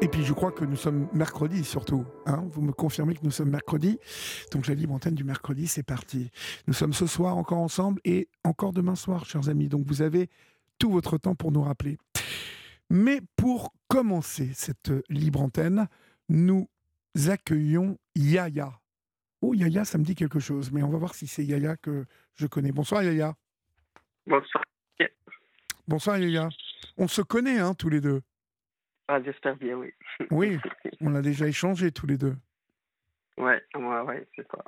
[0.00, 2.04] Et puis je crois que nous sommes mercredi surtout.
[2.26, 3.98] Hein Vous me confirmez que nous sommes mercredi.
[4.50, 6.30] Donc la libre antenne du mercredi, c'est parti.
[6.66, 9.68] Nous sommes ce soir encore ensemble et encore demain soir, chers amis.
[9.68, 10.28] Donc vous avez
[10.78, 11.98] tout votre temps pour nous rappeler.
[12.90, 15.88] Mais pour commencer cette libre antenne,
[16.28, 16.68] nous
[17.28, 18.72] accueillons Yaya.
[19.40, 22.06] Oh Yaya, ça me dit quelque chose, mais on va voir si c'est Yaya que
[22.34, 22.72] je connais.
[22.72, 23.34] Bonsoir Yaya.
[24.26, 24.64] Bonsoir.
[25.86, 26.48] Bonsoir Yaya.
[26.96, 28.22] On se connaît hein, tous les deux.
[29.08, 29.90] Ah, j'espère bien, oui.
[30.30, 30.58] Oui,
[31.00, 32.36] on a déjà échangé tous les deux.
[33.38, 34.62] Ouais, ouais, ouais, c'est ça.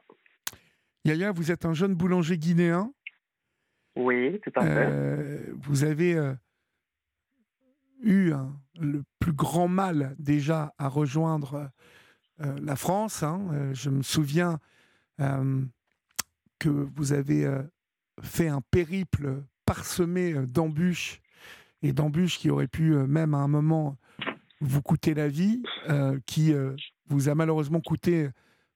[1.04, 2.92] Yaya, vous êtes un jeune boulanger guinéen.
[3.96, 4.86] Oui, tout à fait.
[4.91, 6.34] Euh, vous avez euh,
[8.00, 11.70] eu un- le plus grand mal déjà à rejoindre
[12.41, 13.22] euh, la France.
[13.22, 13.70] hein.
[13.72, 14.58] Je me souviens
[16.58, 17.48] que vous avez
[18.22, 21.20] fait un périple parsemé d'embûches
[21.82, 23.96] et d'embûches qui auraient pu même à un moment
[24.64, 26.74] vous coûter la vie, euh, qui euh,
[27.09, 28.28] vous a malheureusement coûté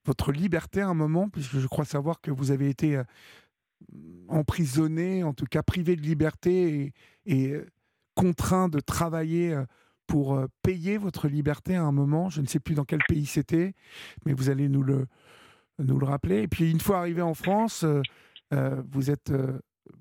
[0.04, 3.04] votre liberté à un moment, puisque je crois savoir que vous avez été euh,
[4.28, 6.92] emprisonné, en tout cas privé de liberté
[7.26, 7.60] et,
[8.14, 9.56] contraint de travailler
[10.08, 12.30] pour payer votre liberté à un moment.
[12.30, 13.74] Je ne sais plus dans quel pays c'était,
[14.26, 15.06] mais vous allez nous le,
[15.78, 16.42] nous le rappeler.
[16.42, 17.84] Et puis une fois arrivé en France,
[18.50, 19.32] vous, êtes,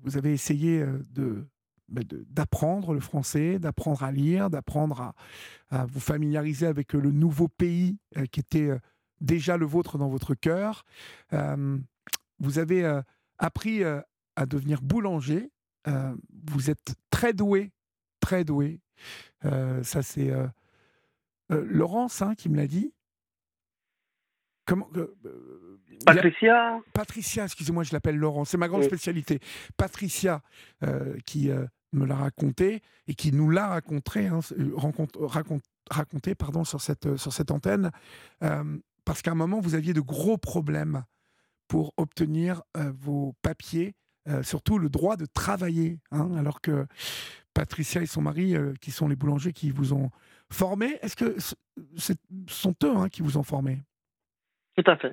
[0.02, 0.84] vous avez essayé
[1.14, 1.46] de-
[1.88, 5.14] d'apprendre le français, d'apprendre à lire, d'apprendre à,
[5.70, 8.78] à vous familiariser avec euh, le nouveau pays euh, qui était euh,
[9.20, 10.84] déjà le vôtre dans votre cœur.
[11.32, 11.78] Euh,
[12.38, 13.00] vous avez euh,
[13.38, 14.00] appris euh,
[14.36, 15.50] à devenir boulanger.
[16.48, 17.72] Vous êtes très doué,
[18.20, 18.80] très doué.
[19.42, 20.30] Ça, c'est
[21.48, 22.92] Laurence hein, qui me l'a dit.
[24.66, 25.06] Comment a-
[26.04, 28.86] Patricia, Patricia, excusez-moi, je l'appelle Laurent, c'est ma grande Oui.
[28.86, 29.40] spécialité.
[29.78, 30.42] Patricia,
[31.24, 31.50] qui
[31.92, 35.16] me l'a raconté et qui nous l'a raconté, hein, euh, raconte-
[35.90, 37.90] raconté pardon, sur, cette, euh, sur cette antenne,
[38.42, 41.04] euh, parce qu'à un moment, vous aviez de gros problèmes
[41.66, 43.94] pour obtenir euh, vos papiers,
[44.28, 46.86] euh, surtout le droit de travailler, hein, alors que
[47.54, 50.10] Patricia et son mari, qui sont les boulangers qui vous ont
[50.52, 51.36] formé, est-ce que
[51.96, 52.12] ce
[52.46, 53.82] sont eux hein, qui vous ont formé
[54.76, 55.12] tout à fait.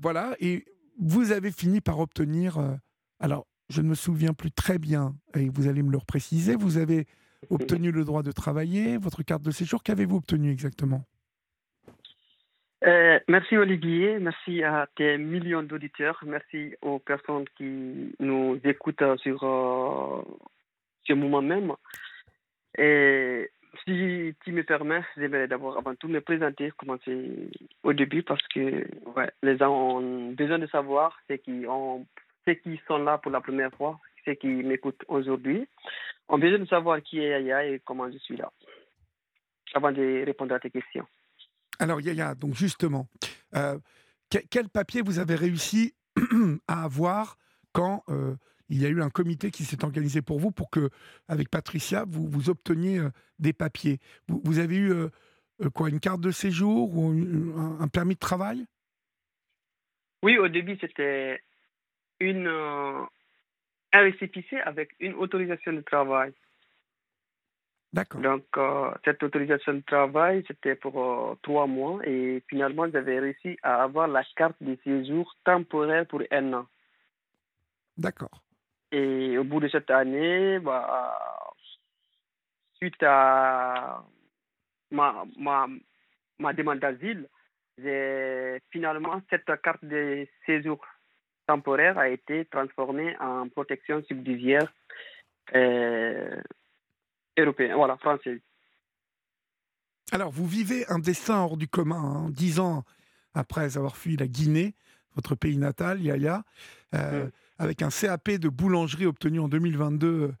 [0.00, 0.64] voilà, et
[0.98, 2.58] vous avez fini par obtenir,
[3.20, 6.78] alors je ne me souviens plus très bien, et vous allez me le préciser, vous
[6.78, 7.06] avez
[7.50, 11.04] obtenu le droit de travailler, votre carte de séjour, qu'avez-vous obtenu exactement?
[12.84, 19.44] Euh, merci Olivier, merci à tes millions d'auditeurs, merci aux personnes qui nous écoutent sur
[19.44, 20.22] euh,
[21.06, 21.72] ce moment même.
[22.76, 23.50] Et
[23.84, 27.50] si tu me permets, j'aimerais d'abord avant tout me présenter, commencer
[27.84, 28.84] au début parce que
[29.42, 32.04] les gens ont besoin de savoir ceux qui, ont,
[32.44, 35.66] ceux qui sont là pour la première fois, ceux qui m'écoutent aujourd'hui,
[36.28, 38.50] ont besoin de savoir qui est Yaya et comment je suis là,
[39.74, 41.06] avant de répondre à tes questions.
[41.78, 43.08] Alors Yaya, donc justement,
[43.54, 43.78] euh,
[44.30, 45.94] que- quel papier vous avez réussi
[46.68, 47.36] à avoir
[47.72, 48.34] quand euh,
[48.68, 50.90] il y a eu un comité qui s'est organisé pour vous pour que,
[51.28, 53.98] avec Patricia, vous, vous obteniez euh, des papiers?
[54.28, 55.08] Vous, vous avez eu euh,
[55.74, 57.10] quoi, une carte de séjour ou
[57.80, 58.64] un permis de travail?
[60.22, 61.40] Oui, au début, c'était
[62.22, 63.02] une, euh,
[63.92, 66.32] un récépissé avec une autorisation de travail.
[67.92, 68.22] D'accord.
[68.22, 73.58] Donc, euh, cette autorisation de travail, c'était pour euh, trois mois et finalement, j'avais réussi
[73.62, 76.66] à avoir la carte de séjour temporaire pour un an.
[77.98, 78.42] D'accord.
[78.90, 81.18] Et au bout de cette année, bah,
[82.76, 84.02] suite à
[84.90, 85.66] ma, ma,
[86.38, 87.28] ma demande d'asile,
[87.78, 90.80] j'ai finalement cette carte de séjour
[91.52, 94.72] temporaire a été transformée en protection subsidiaire
[95.54, 96.40] euh,
[97.36, 98.40] européenne, voilà, française.
[100.12, 102.84] Alors, vous vivez un destin hors du commun, hein, dix ans
[103.34, 104.74] après avoir fui la Guinée,
[105.14, 106.42] votre pays natal, Yaya,
[106.94, 107.30] euh, Mm.
[107.58, 110.32] avec un CAP de boulangerie obtenu en 2022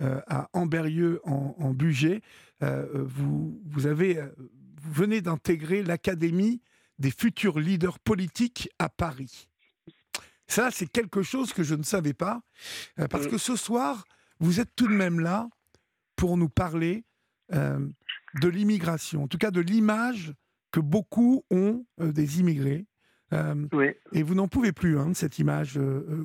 [0.00, 2.20] euh, à Amberieux, en, en Bugey.
[2.60, 6.60] Vous, vous, avez, vous venez d'intégrer l'Académie
[6.98, 9.47] des futurs leaders politiques à Paris.
[10.48, 12.40] Ça, c'est quelque chose que je ne savais pas,
[12.98, 13.30] euh, parce Mm.
[13.30, 14.04] que ce soir,
[14.40, 15.48] vous êtes tout de même là
[16.16, 17.04] pour nous parler
[17.52, 17.86] euh,
[18.42, 20.34] de l'immigration, en tout cas de l'image
[20.70, 22.86] que beaucoup ont euh, des immigrés.
[23.34, 23.88] Euh, Oui.
[24.12, 25.78] et vous n'en pouvez plus hein, de cette image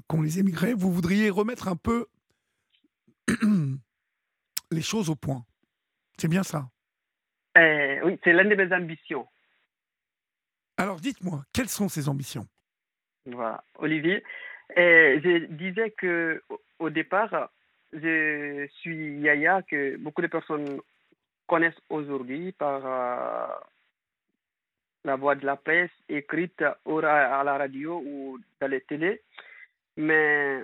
[0.07, 0.73] qu'ont les émigrés.
[0.73, 2.07] Vous voudriez remettre un peu
[4.71, 5.45] les choses au point.
[6.17, 6.69] C'est bien ça.
[7.57, 9.27] Euh, oui, c'est l'une de mes ambitions.
[10.77, 12.47] Alors dites-moi, quelles sont ces ambitions?
[13.25, 14.23] Voilà, Olivier.
[14.77, 16.41] Euh, je disais que
[16.79, 17.49] au départ,
[17.93, 20.79] je suis Yaya, que beaucoup de personnes
[21.47, 23.53] connaissent aujourd'hui par euh,
[25.05, 29.21] la voix de la presse écrite à la radio ou dans les télés.
[29.95, 30.61] Mais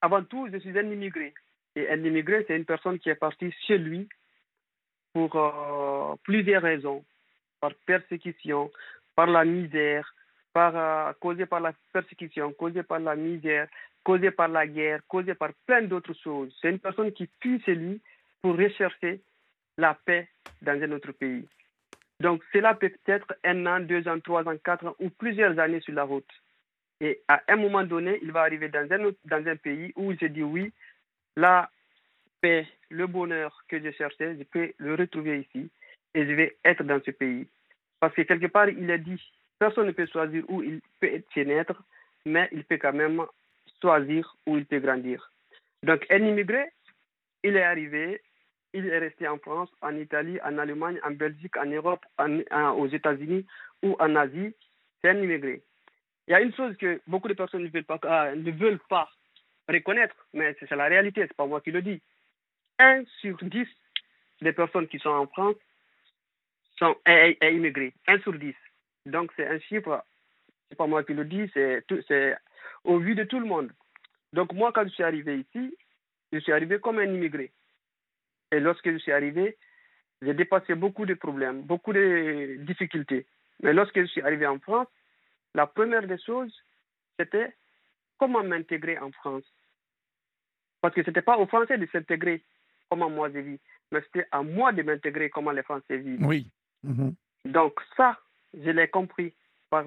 [0.00, 1.34] avant tout, je suis un immigré.
[1.76, 4.08] Et un immigré, c'est une personne qui est partie chez lui
[5.12, 7.04] pour euh, plusieurs raisons.
[7.60, 8.70] Par persécution,
[9.16, 10.14] par la misère,
[10.58, 13.68] par, euh, causée par la persécution, causée par la misère,
[14.02, 16.52] causée par la guerre, causée par plein d'autres choses.
[16.60, 18.00] C'est une personne qui fuit chez lui
[18.42, 19.20] pour rechercher
[19.76, 20.26] la paix
[20.60, 21.46] dans un autre pays.
[22.18, 25.78] Donc cela peut être un an, deux ans, trois ans, quatre ans ou plusieurs années
[25.78, 26.32] sur la route.
[27.00, 30.18] Et à un moment donné, il va arriver dans un, dans un pays où il
[30.18, 30.72] se dit oui,
[31.36, 31.70] la
[32.40, 35.70] paix, le bonheur que je cherchais, je peux le retrouver ici
[36.14, 37.46] et je vais être dans ce pays.
[38.00, 39.22] Parce que quelque part, il a dit,
[39.58, 41.82] personne ne peut choisir où il peut naître,
[42.24, 43.22] mais il peut quand même
[43.80, 45.30] choisir où il peut grandir.
[45.82, 46.72] Donc, un immigré,
[47.44, 48.20] il est arrivé,
[48.72, 53.46] il est resté en France, en Italie, en Allemagne, en Belgique, en Europe, aux États-Unis
[53.82, 54.54] ou en Asie,
[55.00, 55.62] c'est un immigré.
[56.26, 58.80] Il y a une chose que beaucoup de personnes ne veulent pas, euh, ne veulent
[58.88, 59.08] pas
[59.68, 62.02] reconnaître, mais c'est la réalité, ce n'est pas moi qui le dis.
[62.78, 63.68] Un sur dix
[64.42, 65.56] des personnes qui sont en France
[66.78, 66.96] sont
[67.42, 67.92] immigrés.
[68.06, 68.54] Un sur dix.
[69.08, 70.04] Donc c'est un chiffre,
[70.68, 72.36] ce n'est pas moi qui le dis, c'est
[72.84, 73.70] au vu de tout le monde.
[74.32, 75.76] Donc moi, quand je suis arrivé ici,
[76.32, 77.50] je suis arrivé comme un immigré.
[78.52, 79.56] Et lorsque je suis arrivé,
[80.22, 83.26] j'ai dépassé beaucoup de problèmes, beaucoup de difficultés.
[83.62, 84.88] Mais lorsque je suis arrivé en France,
[85.54, 86.54] la première des choses,
[87.18, 87.54] c'était
[88.18, 89.44] comment m'intégrer en France.
[90.80, 92.42] Parce que ce n'était pas aux Français de s'intégrer
[92.90, 93.60] comment moi je vis,
[93.90, 96.24] mais c'était à moi de m'intégrer comment les Français vivent.
[96.24, 96.50] Oui.
[96.84, 97.14] Mhm.
[97.46, 98.18] Donc ça,
[98.54, 99.34] je l'ai compris
[99.70, 99.84] par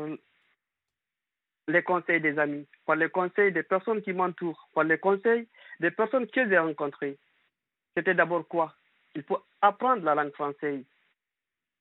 [1.67, 5.47] les conseils des amis, par les conseils des personnes qui m'entourent, par les conseils
[5.79, 7.17] des personnes que j'ai rencontrées.
[7.95, 8.73] C'était d'abord quoi?
[9.15, 10.83] Il faut apprendre la langue française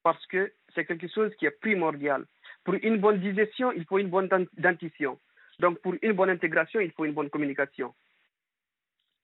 [0.03, 2.27] parce que c'est quelque chose qui est primordial.
[2.65, 5.19] Pour une bonne digestion, il faut une bonne dentition.
[5.59, 7.95] Donc, pour une bonne intégration, il faut une bonne communication.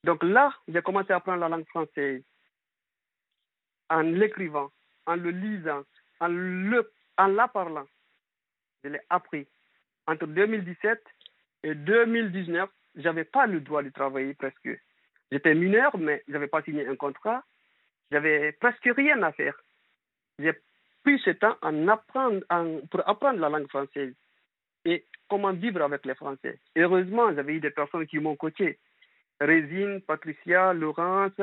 [0.03, 2.21] Donc là, j'ai commencé à apprendre la langue française
[3.89, 4.71] en l'écrivant,
[5.05, 5.83] en le lisant,
[6.19, 7.87] en, le, en la parlant.
[8.83, 9.47] Je l'ai appris.
[10.07, 11.03] Entre 2017
[11.63, 14.69] et 2019, je n'avais pas le droit de travailler presque.
[15.31, 17.43] J'étais mineur, mais je n'avais pas signé un contrat.
[18.11, 19.55] J'avais presque rien à faire.
[20.39, 20.53] J'ai
[21.03, 22.41] pris ce temps en apprendre,
[22.89, 24.13] pour apprendre la langue française
[24.85, 26.59] et comment vivre avec les Français.
[26.77, 28.79] heureusement, j'avais eu des personnes qui m'ont coaché.
[29.39, 31.39] Résine, Patricia, Laurence,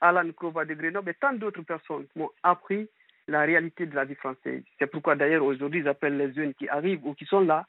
[0.00, 2.88] Alan Kova de Grenoble et tant d'autres personnes m'ont appris
[3.28, 4.62] la réalité de la vie française.
[4.78, 7.66] C'est pourquoi d'ailleurs aujourd'hui j'appelle les jeunes qui arrivent ou qui sont là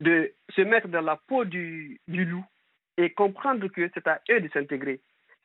[0.00, 2.44] de se mettre dans la peau du, du loup
[2.96, 5.00] et comprendre que c'est à eux de s'intégrer,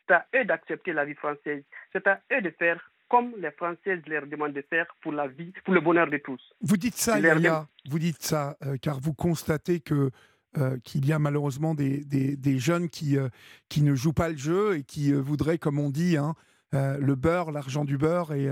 [0.07, 2.79] c'est à eux d'accepter la vie française, c'est à eux de faire
[3.09, 6.39] comme les Françaises leur demandent de faire pour la vie, pour le bonheur de tous.
[6.61, 10.11] Vous dites ça, Yaya, vous dites ça, euh, car vous constatez que
[10.57, 13.29] euh, qu'il y a malheureusement des, des, des jeunes qui, euh,
[13.67, 16.35] qui ne jouent pas le jeu et qui voudraient, comme on dit, hein,
[16.71, 18.49] le beurre, l'argent du beurre et,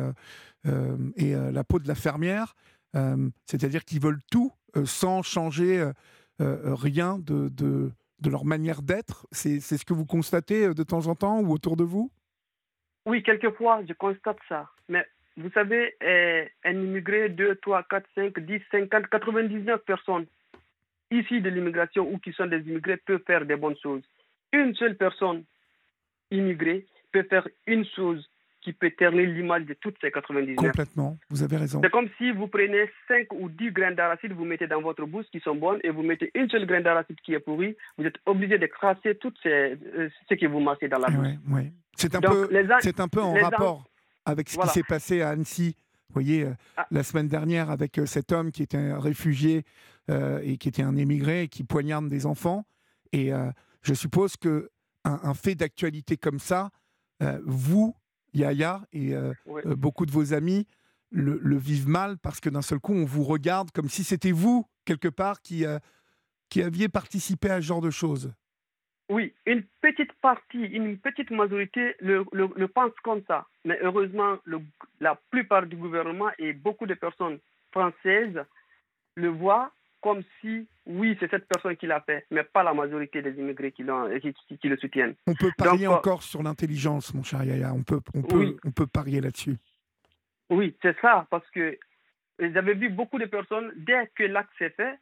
[1.15, 2.55] et la peau de la fermière.
[3.45, 4.51] C'est-à-dire qu'ils veulent tout
[4.85, 5.91] sans changer
[6.39, 9.27] rien de, de, de, leur manière d'être.
[9.31, 12.11] C'est ce que vous constatez de temps en temps ou autour de vous?
[13.05, 14.69] Oui, quelquefois, je constate ça.
[14.89, 15.05] Mais
[15.37, 20.25] vous savez, eh, un immigré, 2, 3, 4, 5, 10, 50, 99 personnes
[21.11, 24.03] ici de l'immigration ou qui sont des immigrés peuvent faire des bonnes choses.
[24.51, 25.43] Une seule personne
[26.31, 28.27] immigrée peut faire une chose
[28.67, 30.57] qui peut ternir l'image de toutes ces 99.
[30.57, 31.79] Complètement, vous avez raison.
[31.81, 35.25] C'est comme si vous prenez 5 ou 10 graines d'arachide, vous mettez dans votre bouche
[35.31, 38.17] qui sont bonnes et vous mettez une seule graine d'arachide qui est pourrie, vous êtes
[38.25, 41.27] obligé de crasser tout ces, euh, ce que vous mangez dans la bouche.
[41.47, 41.71] Oui, oui.
[41.95, 42.49] C'est un, peu,
[42.81, 43.85] c'est un peu en rapport
[44.25, 45.77] avec ce qui s'est passé à Annecy.
[46.09, 46.85] Vous voyez, euh, ah.
[46.91, 49.63] la semaine dernière, avec euh, cet homme qui était un réfugié
[50.41, 52.65] et qui était un émigré et qui poignarde des enfants.
[53.11, 53.31] Et
[53.81, 54.69] je suppose que
[55.03, 56.69] un fait d'actualité comme ça,
[57.45, 57.95] vous,
[58.37, 60.67] Yaya et euh, euh, beaucoup de vos amis
[61.11, 64.65] le, vivent mal parce que d'un seul coup, on vous regarde comme si c'était vous,
[64.85, 65.79] quelque part, qui, euh,
[66.49, 68.33] qui aviez participé à ce genre de choses.
[69.09, 73.47] Oui, une petite partie, une petite majorité le, le, pense comme ça.
[73.63, 74.37] Mais heureusement,
[74.99, 77.39] la plupart du gouvernement et beaucoup de personnes
[77.71, 78.43] françaises
[79.15, 83.21] le voient comme si, oui, c'est cette personne qui l'a fait, mais pas la majorité
[83.21, 83.83] des immigrés qui,
[84.21, 85.15] qui, qui, le soutiennent.
[85.25, 87.73] On peut parier euh, encore sur l'intelligence, mon cher Yaya.
[87.73, 89.57] On peut, on peut, on peut parier là-dessus.
[90.49, 91.77] Oui, c'est ça, parce que
[92.39, 94.97] j'avais vu beaucoup de personnes, dès que l'acte s'est fait,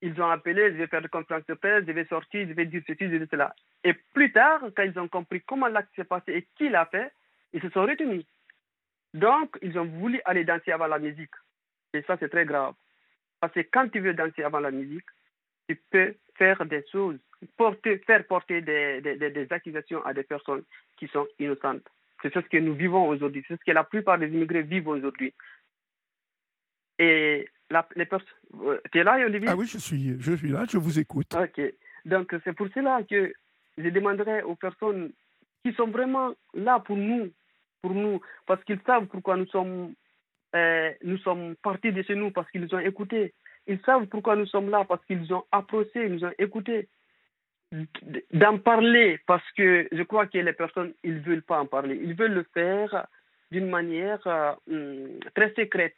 [0.00, 2.66] ils ont appelé, je vais faire des conférences de presse, je vais sortir, je vais
[2.66, 3.54] dire ceci, je vais dire cela.
[3.82, 7.12] Et plus tard, quand ils ont compris comment l'acte s'est passé et qui l'a fait,
[7.52, 8.24] ils se sont retenus.
[9.12, 11.34] Donc, ils ont voulu aller danser avant la musique.
[11.94, 12.74] Et ça, c'est très grave.
[13.44, 15.04] Parce que quand tu veux danser avant la musique,
[15.68, 17.18] tu peux faire des choses,
[17.58, 20.62] porter, faire porter des, des, des accusations à des personnes
[20.96, 21.86] qui sont innocentes.
[22.22, 23.44] C'est ce que nous vivons aujourd'hui.
[23.46, 25.34] C'est ce que la plupart des immigrés vivent aujourd'hui.
[26.98, 28.28] Et la, les personnes.
[28.62, 29.50] Euh, tu es là, Olivier?
[29.50, 31.34] Ah oui, je suis, je suis là, je vous écoute.
[31.34, 31.60] Ok.
[32.06, 33.30] Donc, c'est pour cela que
[33.76, 35.12] je demanderai aux personnes
[35.62, 37.30] qui sont vraiment là pour nous,
[37.82, 39.92] pour nous, parce qu'ils savent pourquoi nous sommes,
[40.54, 43.34] euh, nous sommes partis de chez nous, parce qu'ils ont écouté.
[43.66, 46.88] Ils savent pourquoi nous sommes là, parce qu'ils ont approché, ils nous ont écouté.
[48.32, 51.98] D'en parler, parce que je crois que les personnes, ils ne veulent pas en parler.
[52.00, 53.06] Ils veulent le faire
[53.50, 55.96] d'une manière euh, hum, très secrète.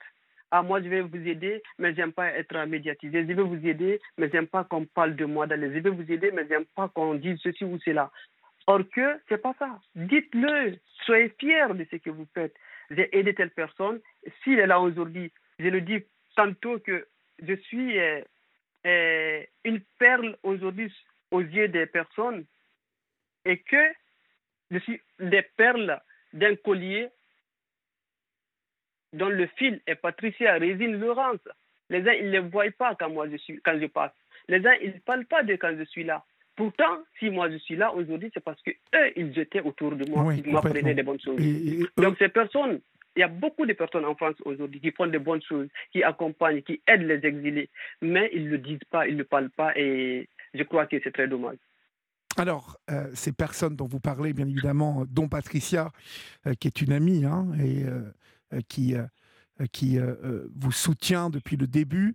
[0.51, 3.27] Ah, moi, je vais vous aider, mais j'aime pas être médiatisé.
[3.27, 5.61] Je vais vous aider, mais j'aime pas qu'on parle de moi dans.
[5.61, 8.11] Je vais vous aider, mais j'aime pas qu'on dise ceci ou cela.
[8.69, 9.79] Or que c'est pas ça.
[9.95, 10.77] Dites-le.
[11.05, 12.55] Soyez fiers de ce que vous faites.
[12.91, 14.01] J'ai aidé telle personne.
[14.43, 16.05] S'il est là aujourd'hui, je le dis
[16.37, 17.07] tantôt que
[17.43, 18.21] je suis euh,
[18.87, 20.93] euh, une perle aujourd'hui
[21.31, 22.45] aux yeux des personnes
[23.45, 23.93] et que
[24.71, 26.01] je suis des perles
[26.33, 27.09] d'un collier
[29.13, 31.41] dont le fil est Patricia Résine Laurence.
[31.89, 34.13] Les uns, ils ne le voient pas quand moi je suis, quand je passe.
[34.49, 36.25] Les uns, ils ne parlent pas de quand je suis là.
[36.57, 40.11] Pourtant, si moi je suis là aujourd'hui, c'est parce que eux, ils étaient autour de
[40.11, 41.39] moi, ils m'apprenaient des bonnes choses.
[41.97, 42.81] Donc ces personnes,
[43.15, 46.03] il y a beaucoup de personnes en France aujourd'hui qui font des bonnes choses, qui
[46.03, 47.69] accompagnent, qui aident les exilés,
[48.01, 51.13] mais ils ne le disent pas, ils ne parlent pas, et je crois que c'est
[51.13, 51.57] très dommage.
[52.39, 55.91] Alors, euh, ces personnes dont vous parlez, bien évidemment, dont Patricia,
[56.47, 58.95] euh, qui est une amie, hein, et euh, qui,
[59.73, 59.99] qui
[60.55, 62.15] vous soutient depuis le début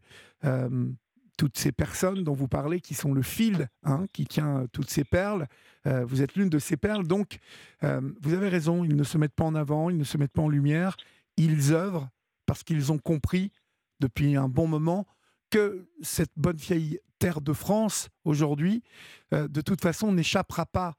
[1.42, 5.04] toutes ces personnes dont vous parlez, qui sont le fil hein, qui tient toutes ces
[5.04, 5.48] perles.
[5.86, 7.08] vous êtes l'une de ces perles.
[7.08, 7.40] Donc,
[7.82, 10.44] vous avez raison, ils ne se mettent pas en avant, ils ne se mettent pas
[10.44, 10.98] en lumière.
[11.38, 12.10] Ils œuvrent
[12.46, 13.52] parce qu'ils ont compris
[14.00, 15.08] depuis un bon moment
[15.50, 18.84] que cette bonne vieille terre de France, aujourd'hui,
[19.32, 20.96] de toute façon, n'échappera pas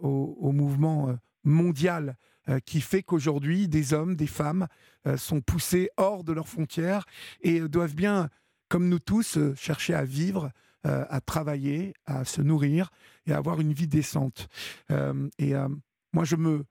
[0.00, 4.66] au, mouvement mondial euh, qui fait qu'aujourd'hui, des hommes, des femmes
[5.06, 7.04] euh, sont poussés hors de leurs frontières
[7.40, 8.30] et euh, doivent bien,
[8.72, 10.50] comme nous tous, chercher à vivre,
[10.84, 12.88] à travailler, à se nourrir
[13.26, 14.48] et à avoir une vie décente.
[15.38, 15.52] et
[16.14, 16.64] moi, je me,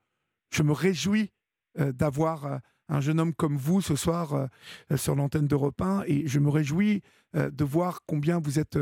[0.50, 1.32] je me réjouis
[1.78, 4.50] d'avoir un jeune homme comme vous ce soir
[4.96, 7.04] sur l'antenne d'Europe 1 et je me réjouis
[7.36, 8.80] de voir combien vous êtes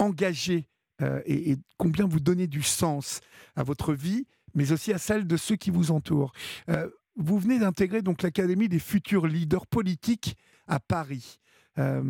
[0.00, 0.68] engagé
[1.00, 3.20] et, combien vous donnez du sens
[3.54, 4.26] à votre vie
[4.56, 6.32] mais aussi à celle de ceux qui vous entourent.
[6.68, 11.38] Euh, vous venez d'intégrer donc l'Académie des futurs leaders politiques à Paris.
[11.78, 12.02] Euh,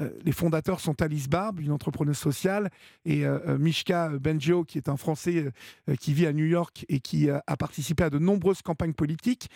[0.00, 2.70] euh, les fondateurs sont Alice Barbe, une entrepreneuse sociale,
[3.04, 3.24] et
[3.58, 5.52] Mishka Benjo, qui est un Français
[6.00, 9.50] qui vit à New York et qui a participé à de nombreuses campagnes politiques.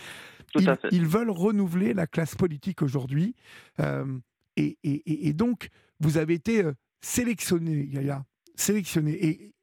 [0.55, 3.35] Ils, veulent renouveler la classe politique aujourd'hui.
[3.79, 5.69] Et, et, et, donc,
[6.01, 6.65] vous avez été
[7.01, 8.23] sélectionné, Yaya,
[8.57, 9.13] sélectionné.
[9.27, 9.55] Et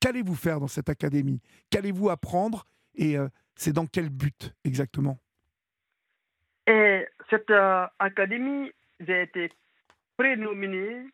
[0.00, 1.40] Qu'allez-vous faire dans cette académie?
[1.68, 2.64] Qu'allez-vous apprendre?
[2.94, 5.18] Et euh, c'est dans quel but exactement?
[6.66, 9.52] Et Cette euh, académie, j'ai été
[10.16, 11.06] prénominé,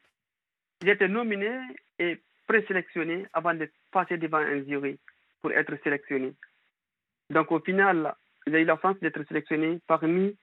[0.83, 1.59] j'ai été nominé
[1.99, 4.99] et présélectionné avant de passer devant un jury
[5.43, 6.35] pour être sélectionné.
[7.31, 8.15] Donc au final,
[8.47, 10.37] j'ai eu la chance d'être sélectionné parmi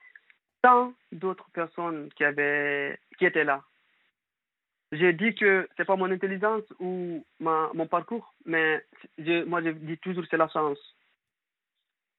[0.62, 3.62] tant d'autres personnes qui, avaient, qui étaient là
[4.94, 8.86] j'ai dit que c'est pas mon intelligence ou mon parcours, mais
[9.48, 10.80] moi je dis toujours c'est la chance.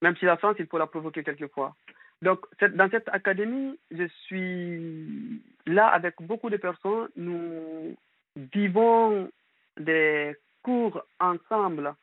[0.02, 1.75] Même si la chance, il faut la provoquer quelquefois.
[2.23, 2.40] Donc,
[2.75, 7.09] dans cette académie, je suis là avec beaucoup de personnes.
[7.16, 7.97] Nous
[8.37, 9.30] vivons
[9.78, 11.94] des cours ensemble,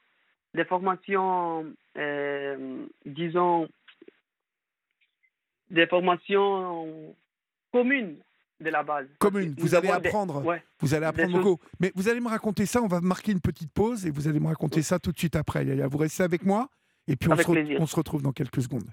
[0.54, 1.66] des formations,
[1.98, 3.68] euh, disons,
[5.70, 7.16] des formations
[7.72, 8.18] communes
[8.60, 9.08] de la base.
[9.18, 10.44] Commune, vous allez apprendre,
[10.80, 11.60] vous allez apprendre beaucoup.
[11.80, 14.40] Mais vous allez me raconter ça, on va marquer une petite pause et vous allez
[14.40, 15.66] me raconter ça tout de suite après.
[15.66, 16.70] Yaya, vous restez avec moi
[17.08, 18.90] et puis on se, on se, retrouve dans quelques secondes.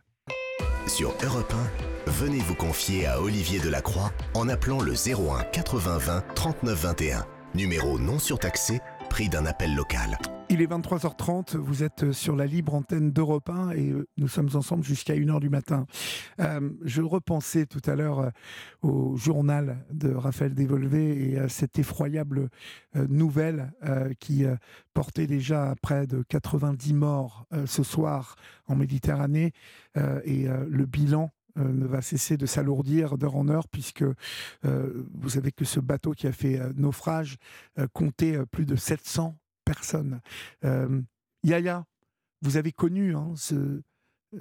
[0.89, 1.53] Sur Europe
[2.07, 7.27] 1, venez vous confier à Olivier Delacroix en appelant le 01 80 20 39 21.
[7.55, 8.81] Numéro non surtaxé,
[9.11, 10.19] prix d'un appel local.
[10.51, 14.49] Il est 23h30, vous êtes sur la libre antenne d'Europe 1 et euh, nous sommes
[14.55, 15.87] ensemble jusqu'à 1h du matin.
[16.41, 18.31] Euh, je repensais tout à l'heure euh,
[18.81, 22.49] au journal de Raphaël Dévolvé et à cette effroyable
[22.95, 23.73] nouvelle
[24.21, 24.45] qui
[24.95, 28.37] portait déjà près de 90 morts ce soir
[28.67, 29.53] en Méditerranée
[30.25, 34.05] et le bilan ne va cesser de s'alourdir d'heure en heure, puisque
[34.63, 37.37] vous savez que ce bateau qui a fait naufrage
[37.93, 39.37] comptait plus de 700
[39.69, 40.21] personne.
[40.65, 41.01] Euh,
[41.43, 41.85] Yaya,
[42.41, 43.83] vous avez connu hein, ce,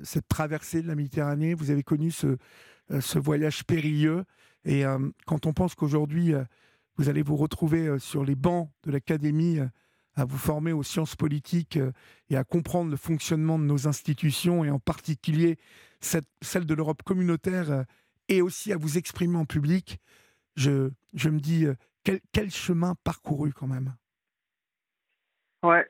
[0.04, 2.38] cette traversée de la Méditerranée, vous avez connu ce,
[3.00, 4.24] ce voyage périlleux.
[4.66, 4.84] Et
[5.26, 6.34] quand on pense qu'aujourd'hui,
[6.98, 9.60] vous allez vous retrouver sur les bancs de l'Académie
[10.16, 11.80] à vous former aux sciences politiques
[12.30, 15.58] et à comprendre le fonctionnement de nos institutions, et en particulier
[16.02, 17.86] celle de l'Europe communautaire,
[18.28, 20.00] et aussi à vous exprimer en public,
[20.56, 20.90] je,
[21.30, 21.66] me dis,
[22.04, 23.96] quel chemin parcouru quand même
[25.68, 25.86] Ouais,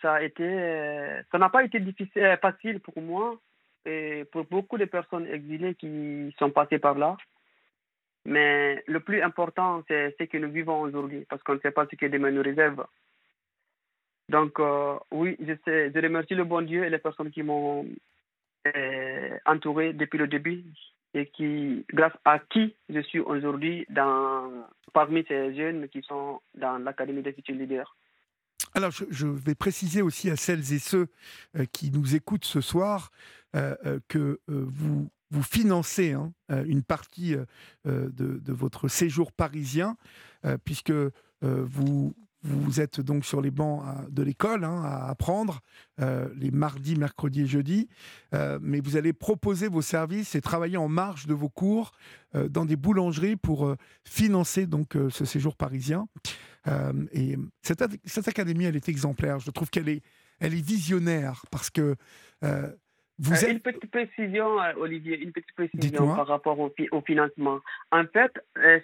[0.00, 3.38] ça a été, ça n'a pas été difficile, euh, facile pour moi
[3.84, 7.18] et pour beaucoup de personnes exilées qui sont passées par là.
[8.24, 11.86] Mais le plus important, c'est ce que nous vivons aujourd'hui, parce qu'on ne sait pas
[11.90, 12.86] ce que demain nous réserve.
[14.30, 17.86] Donc, euh, oui, je, sais, je remercie le bon Dieu et les personnes qui m'ont
[18.74, 20.64] euh, entouré depuis le début
[21.12, 23.86] et qui, grâce à qui je suis aujourd'hui
[24.94, 27.94] parmi ces jeunes qui sont dans l'Académie des futurs leaders.
[28.76, 31.08] Alors, je, vais préciser aussi à celles et ceux
[31.56, 33.10] euh, qui nous écoutent ce soir
[33.54, 35.08] euh, euh, que vous,
[35.40, 37.36] financez hein, une partie
[37.86, 39.96] de, votre séjour parisien,
[40.64, 40.92] puisque
[41.42, 42.14] vous,
[42.46, 45.60] vous êtes donc sur les bancs de l'école hein, à apprendre
[45.98, 47.88] les mardis, mercredis et jeudis,
[48.60, 51.92] mais vous allez proposer vos services et travailler en marge de vos cours
[52.34, 53.74] dans des boulangeries pour
[54.04, 56.06] financer donc ce séjour parisien.
[57.12, 59.38] et cette, cette, académie, elle est exemplaire.
[59.38, 60.02] Je trouve qu'elle est,
[60.40, 61.96] elle est visionnaire parce que
[63.18, 63.50] vous êtes...
[63.50, 67.60] Une petite précision, Olivier, une petite précision par rapport au, au, financement.
[67.90, 68.32] En fait,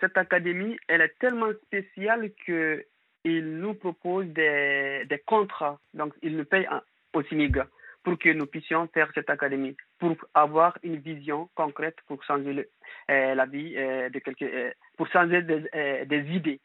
[0.00, 2.84] cette académie, elle est tellement spéciale que
[3.24, 5.78] il nous propose des, des contrats.
[5.94, 6.68] Donc, il nous paye
[7.12, 7.62] au SIMIG
[8.02, 12.68] pour que nous puissions faire cette académie, pour avoir une vision concrète pour changer
[13.10, 16.60] euh, la vie euh, de quelqu'un, euh, pour changer des, des idées.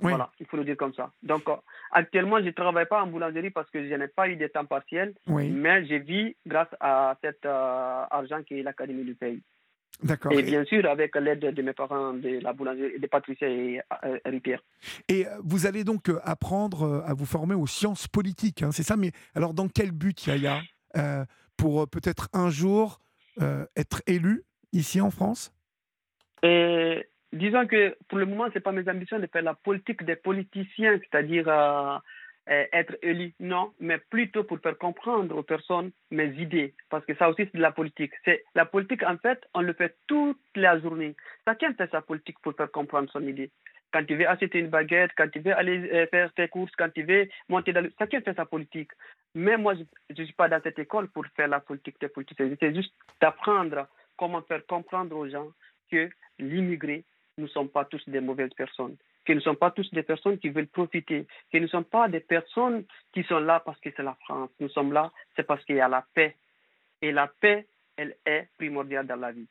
[0.00, 1.12] Voilà, il faut le dire comme ça.
[1.22, 1.44] Donc,
[1.92, 4.64] actuellement, je ne travaille pas en boulangerie parce que je n'ai pas eu de temps
[4.64, 9.40] partiel, mais je vis grâce à cet argent que l'Académie du pays.
[10.02, 10.32] D'accord.
[10.32, 13.80] Et bien sûr, avec l'aide de mes parents, de la boulangerie, de Patricia et
[14.24, 14.62] Harry Pierre.
[15.08, 18.72] Et euh, vous allez donc euh, apprendre euh, à vous former aux sciences politiques, hein,
[18.72, 18.96] c'est ça?
[18.96, 20.60] Mais alors, dans quel but, Yaya
[20.96, 21.24] euh,
[21.56, 23.00] Pour peut-être un jour
[23.76, 25.52] être élu ici en France?
[26.44, 30.04] Et, Disons que pour le moment, ce n'est pas mes ambitions de faire la politique
[30.04, 31.96] des politiciens, c'est-à-dire euh,
[32.46, 37.28] être élu, non, mais plutôt pour faire comprendre aux personnes mes idées, parce que ça
[37.30, 38.12] aussi c'est de la politique.
[38.24, 41.16] C'est la politique en fait, on le fait toute la journée.
[41.46, 43.50] Chacun fait sa politique pour faire comprendre son idée.
[43.92, 46.92] Quand tu veux acheter une baguette, quand tu veux aller euh, faire tes courses, quand
[46.92, 47.92] tu veux monter dans le...
[47.98, 48.90] Chacun fait sa politique.
[49.36, 52.50] Mais moi, je ne suis pas dans cette école pour faire la politique des politiciens.
[52.58, 55.48] C'est juste d'apprendre comment faire comprendre aux gens
[55.90, 57.04] que l'immigré,
[57.38, 60.02] nous ne sommes pas tous des mauvaises personnes que nous ne sommes pas tous des
[60.02, 63.80] personnes qui veulent profiter, que nous ne sommes pas des personnes qui sont là parce
[63.80, 64.50] que c'est la France.
[64.60, 66.36] Nous sommes là, c'est parce qu'il y a la paix.
[67.02, 69.48] Et la paix, elle est primordiale dans la vie.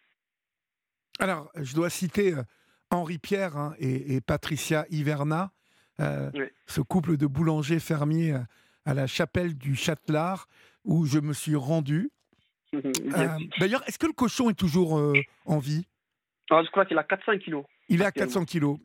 [1.20, 2.44] Alors, je dois citer euh,
[2.90, 5.52] Henri Pierre hein, et, Patricia Hiverna,
[6.00, 6.32] euh,
[6.66, 8.40] ce couple de boulangers fermiers euh,
[8.86, 10.48] à la chapelle du Châtelard,
[10.84, 12.12] où je me suis rendu.
[13.60, 15.14] D'ailleurs, est-ce que le cochon est toujours
[15.46, 15.86] en vie?
[16.50, 17.64] Ah, Je crois qu'il a 400 kilos.
[17.88, 18.80] Il est à 400 kilos.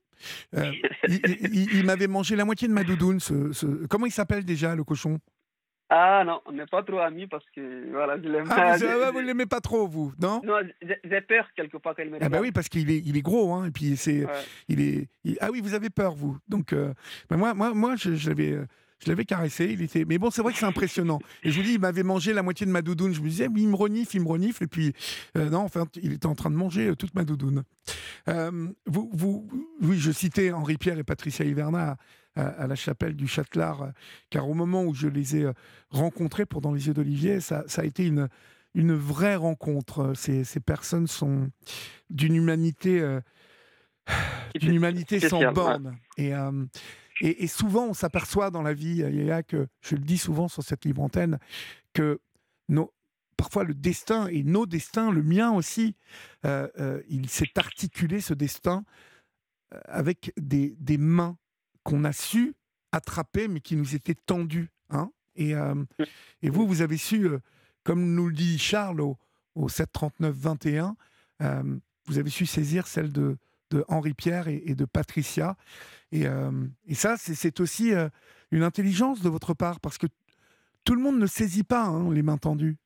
[0.56, 0.72] Euh,
[1.08, 3.20] il, m'avait mangé la moitié de ma doudoune.
[3.20, 5.18] Ce, Comment il s'appelle déjà, le cochon?
[5.90, 9.26] Ah non, on n'est pas trop amis parce que voilà, je l'aime ah, Vous, ne
[9.26, 10.42] l'aimez pas trop, vous, non?
[10.44, 13.22] Non, j'ai peur quelque part qu'il me Ah bah oui, parce qu'il est, il est
[13.22, 14.26] gros, hein, et puis c'est,
[14.68, 15.08] il est,
[15.40, 16.36] ah oui, vous avez peur, vous.
[16.46, 16.92] Donc, euh,
[17.30, 18.10] bah moi, moi, moi, je,
[19.04, 20.04] je l'avais, caressé, il était.
[20.04, 21.20] Mais bon, c'est vrai que c'est impressionnant.
[21.42, 23.14] Et je vous dis, il m'avait mangé la moitié de ma doudoune.
[23.14, 24.64] Je me disais, il me renifle, il me renifle.
[24.64, 24.92] Et puis,
[25.36, 27.62] euh, non, enfin, il était en train de manger euh, toute ma doudoune.
[28.28, 29.48] Euh, vous, vous,
[29.82, 31.96] oui, je citais Henri Pierre et Patricia Hiverna
[32.34, 33.88] à, la chapelle du Châtelard,
[34.30, 35.46] car au moment où je les ai
[35.90, 38.28] rencontrés pour Dans les yeux d'Olivier, ça, ça, a été une,
[38.74, 40.12] une vraie rencontre.
[40.14, 41.50] Ces, ces personnes sont
[42.10, 43.18] d'une humanité,
[44.54, 45.96] d'une humanité sans borne.
[46.16, 46.32] Et
[47.20, 50.84] et, souvent, on s'aperçoit dans la vie, Yaya, que je le dis souvent sur cette
[50.84, 51.38] libre antenne,
[51.92, 52.20] que
[53.38, 55.94] parfois le destin et nos destins, le mien aussi,
[56.44, 58.84] euh, euh, il s'est articulé ce destin
[59.72, 61.38] euh, avec des, mains
[61.84, 62.54] qu'on a su
[62.92, 64.70] attraper, mais qui nous étaient tendues.
[64.90, 65.52] Hein et,
[66.42, 67.28] et, vous, vous avez su,
[67.84, 69.16] comme nous le dit Charles au,
[69.54, 70.94] au 739-21,
[72.06, 73.38] vous avez su saisir celle de,
[73.70, 75.56] de Henri Pierre et, de Patricia.
[76.12, 76.50] Et, euh,
[76.86, 78.08] et ça, c'est aussi euh,
[78.50, 80.06] une intelligence de votre part, parce que
[80.84, 82.76] tout le monde ne saisit pas hein, les mains tendues.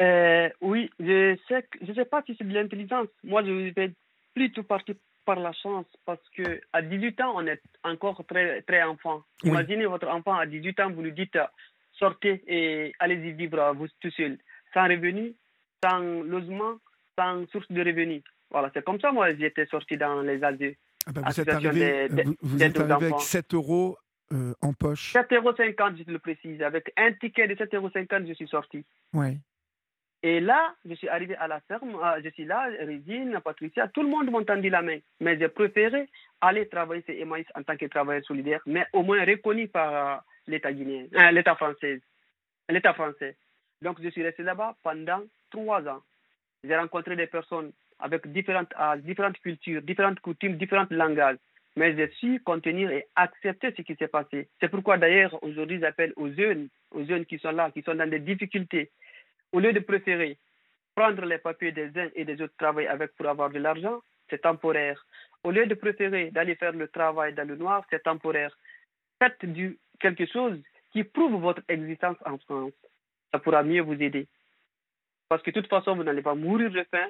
[0.00, 3.08] Euh, oui, je sais, je sais pas si c'est de l'intelligence.
[3.24, 3.92] Moi, je vais
[4.34, 8.82] plutôt partir par la chance parce que à 18 ans, on est encore très, très
[8.82, 9.22] enfant.
[9.42, 11.36] Imaginez votre enfant à 18 ans, vous lui dites
[11.98, 14.38] sortez et allez-y vivre vous tout seul,
[14.72, 15.34] sans revenu,
[15.82, 16.78] sans logement,
[17.18, 18.22] sans source de revenus.
[18.50, 20.76] Voilà, c'est comme ça, moi, j'étais sorti dans les asiles.
[21.06, 23.18] Ah bah, vous êtes arrivé, des- vous, vous des êtes arrivé avec enfants.
[23.24, 23.96] 7 euros
[24.32, 25.14] euh, en poche.
[25.14, 25.52] 7,50 euros,
[26.06, 26.62] je le précise.
[26.62, 28.84] Avec un ticket de 7,50 euros, je suis sorti.
[29.12, 29.36] Ouais.
[30.22, 34.02] Et là, je suis arrivé à la ferme, euh, je suis là, Régine, Patricia, tout
[34.02, 34.98] le monde m'a tendu la main.
[35.20, 36.08] Mais j'ai préféré
[36.40, 40.20] aller travailler chez Emmaüs en tant que travailleur solidaire, mais au moins reconnu par euh,
[40.48, 42.00] l'État guinéen, euh, l'État français.
[42.68, 43.36] L'État français.
[43.80, 46.02] Donc je suis resté là-bas pendant trois ans.
[46.64, 51.38] J'ai rencontré des personnes avec différentes âges, différentes cultures, différentes coutumes, différents langages.
[51.76, 54.48] Mais j'ai su contenir et accepter ce qui s'est passé.
[54.60, 58.08] C'est pourquoi d'ailleurs aujourd'hui j'appelle aux jeunes, aux jeunes qui sont là, qui sont dans
[58.08, 58.90] des difficultés,
[59.52, 60.38] au lieu de préférer
[60.94, 64.42] prendre les papiers des uns et des autres, travailler avec pour avoir de l'argent, c'est
[64.42, 65.06] temporaire.
[65.44, 68.56] Au lieu de préférer d'aller faire le travail dans le noir, c'est temporaire.
[69.20, 70.58] Faites du, quelque chose
[70.90, 72.72] qui prouve votre existence en France.
[73.30, 74.26] Ça pourra mieux vous aider.
[75.28, 77.06] Parce que de toute façon, vous n'allez pas mourir de faim.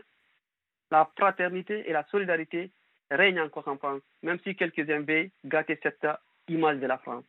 [0.90, 2.70] La fraternité et la solidarité
[3.10, 6.06] règnent encore en France, même si quelques-uns veulent gâter cette
[6.48, 7.24] image de la France.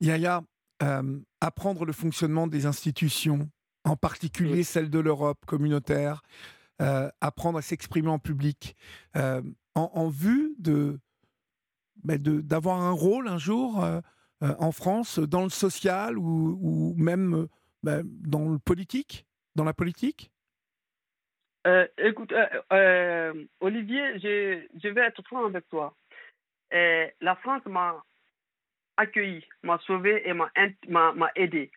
[0.00, 0.42] Yaya,
[0.82, 3.48] euh, apprendre le fonctionnement des institutions,
[3.84, 4.64] en particulier Oui.
[4.64, 6.22] celle de l'Europe communautaire,
[6.82, 8.76] euh, apprendre à s'exprimer en public,
[9.16, 9.40] euh,
[9.74, 10.98] en, en vue de
[12.02, 13.84] ben, de- d'avoir un rôle un jour
[14.40, 17.46] en France dans le social ou, ou même
[17.82, 20.30] ben, dans le politique, dans la politique?
[21.66, 25.94] Euh, écoute, euh, euh, Olivier, je, vais être franc avec toi.
[26.70, 28.02] La France m'a
[28.96, 31.70] accueilli, m'a sauvé et m'a aidé.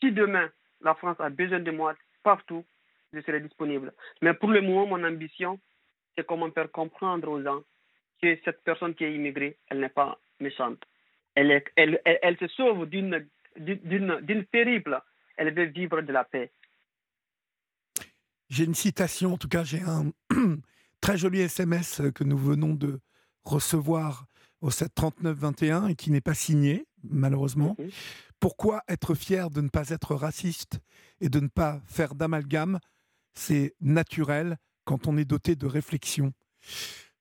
[0.00, 0.48] Si demain,
[0.80, 2.64] la France a besoin de moi partout,
[3.12, 3.92] je serai disponible.
[4.22, 5.58] Mais pour le moment, mon ambition,
[6.16, 7.62] c'est comment faire comprendre aux gens
[8.22, 10.82] que cette personne qui est immigrée, elle n'est pas méchante.
[11.34, 13.26] Elle, elle, se sauve d'une
[14.52, 15.00] terrible.
[15.36, 16.50] Elle veut vivre de la paix.
[18.50, 20.10] J'ai une citation, en tout cas, j'ai un
[21.00, 23.00] très joli SMS que nous venons de
[23.44, 24.26] recevoir
[24.60, 27.76] au 739-21 et qui n'est pas signé, malheureusement.
[27.78, 27.90] Mhm.
[28.40, 30.80] Pourquoi être fier de ne pas être raciste
[31.20, 32.78] et de ne pas faire d'amalgame?
[33.34, 36.32] C'est naturel quand on est doté de réflexion.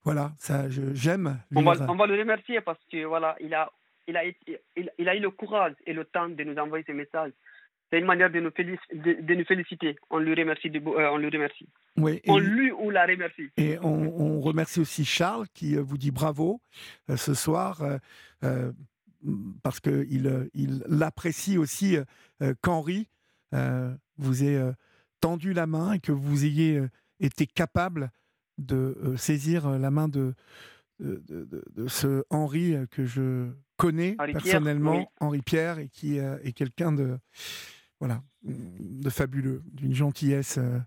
[0.03, 1.39] Voilà, ça, j'aime.
[1.55, 3.69] On va, lire- on va le remercier parce que voilà, il a,
[4.07, 6.83] il a, été- il, il a eu le courage et le temps de nous envoyer
[6.87, 7.31] ce message.
[7.91, 9.95] C'est une manière de nous, de, de nous féliciter.
[10.09, 10.69] On lui remercie.
[10.69, 11.67] De, euh, on lui remercie.
[11.97, 13.49] Oui, On lui ou la remercie.
[13.57, 16.61] Et on, on remercie aussi Charles qui euh, vous dit bravo
[17.09, 17.81] euh, ce soir
[18.43, 18.71] euh,
[19.63, 21.97] parce qu'il il l'apprécie aussi
[22.61, 23.09] qu'Henri
[24.17, 24.61] vous ait
[25.19, 26.81] tendu la main et que vous ayez
[27.19, 28.11] été capable
[28.57, 30.33] de saisir la main de,
[30.99, 35.05] de, de- de- de ce Henri que je connais Henri Pierre, personnellement, oui.
[35.19, 37.17] Henri Pierre, et qui euh, est quelqu'un de,
[37.99, 40.57] voilà, de fabuleux, d'une gentillesse.
[40.57, 40.79] euh,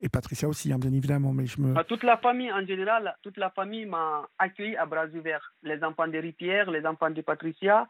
[0.00, 3.16] et Patricia aussi, hein, bien évidemment, mais je me, À toute la famille en général,
[3.22, 5.54] toute la famille m'a accueilli à bras ouverts.
[5.62, 7.88] Les enfants de Pierre, les enfants de Patricia,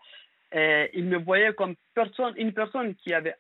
[0.53, 1.75] ils me voyaient comme
[2.37, 3.35] une personne qui avait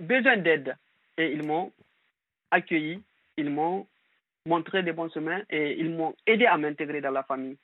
[0.00, 0.76] besoin d'aide.
[1.16, 1.72] Et ils m'ont
[2.50, 3.00] accueilli,
[3.36, 3.86] ils m'ont
[4.46, 7.58] montré des bons chemins et ils m'ont aidé à m'intégrer dans la famille.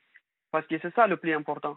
[0.53, 1.77] Parce que c'est ça le plus important.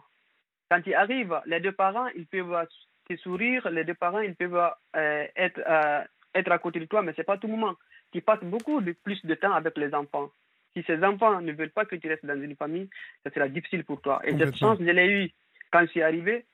[0.70, 2.66] Quand ils arrivent, les deux parents, ils peuvent
[3.08, 7.02] te sourire, les deux parents, ils peuvent euh, être, euh, être à côté de toi,
[7.02, 7.74] mais ce n'est pas tout le moment.
[8.12, 10.30] Tu passes beaucoup de, plus de temps avec les enfants.
[10.74, 12.88] Si ces enfants ne veulent pas que tu restes dans une famille,
[13.24, 14.20] ça sera difficile pour toi.
[14.24, 15.30] Et cette chance, je l'ai eue
[15.70, 16.44] quand je suis arrivé.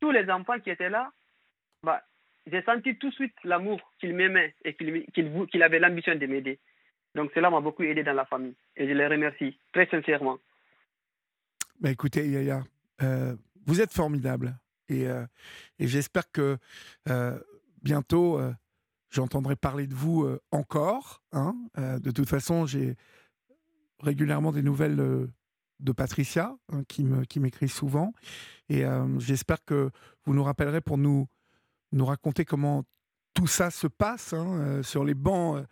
[0.00, 1.10] Tous les enfants qui étaient là,
[1.82, 2.02] bah,
[2.46, 6.26] j'ai senti tout de suite l'amour qu'ils m'aimaient et qu'il qu'il qu'il avait l'ambition de
[6.26, 6.58] m'aider.
[7.14, 8.54] Donc cela m'a beaucoup aidé dans la famille.
[8.76, 10.38] Et je les remercie très sincèrement.
[11.80, 12.62] Bah écoutez, Yaya,
[13.02, 13.34] euh,
[13.66, 14.54] vous êtes formidable.
[14.88, 15.26] Et, euh,
[15.78, 16.58] et j'espère que
[17.08, 17.38] euh,
[17.82, 18.52] bientôt, euh,
[19.10, 21.22] j'entendrai parler de vous encore.
[21.32, 21.54] hein.
[21.76, 22.96] De toute façon, j'ai
[24.00, 25.28] régulièrement des nouvelles
[25.78, 28.12] de Patricia, hein, qui m'écrit souvent.
[28.68, 28.84] Et
[29.18, 29.90] j'espère que
[30.24, 31.28] vous nous rappellerez pour nous,
[31.98, 32.84] raconter comment
[33.32, 35.64] tout ça se passe hein, sur les bancs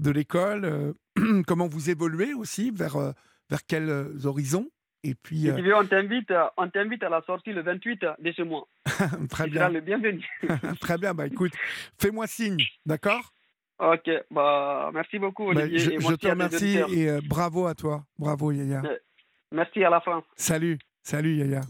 [0.00, 0.94] de l'école,
[1.46, 3.14] comment vous évoluez aussi, vers,
[3.50, 4.70] vers quels horizons.
[5.04, 7.62] Et puis, Si euh, tu veux, on t'invite, euh, on t'invite à la sortie le
[7.62, 8.66] 28 de ce mois.
[9.30, 10.24] très tu seras bien, le bienvenu.
[10.80, 11.14] très bien.
[11.14, 11.52] Bah écoute,
[12.00, 13.32] fais-moi signe, d'accord?
[13.78, 15.78] Ok, bah, merci beaucoup Bah, Olivier.
[15.78, 18.82] je, et je merci te remercie et euh, bravo à toi, bravo Yaya.
[19.52, 20.24] Merci à la France.
[20.34, 21.60] Salut, salut Yaya.